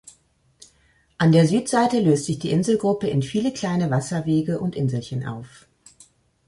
An 1.19 1.31
der 1.31 1.45
Südseite 1.45 1.99
löst 1.99 2.25
sich 2.25 2.39
die 2.39 2.49
Inselgruppe 2.49 3.05
in 3.07 3.21
viele 3.21 3.53
kleine 3.53 3.91
Wasserwege 3.91 4.59
und 4.59 4.75
Inselchen 4.75 5.27
auf. 5.27 5.67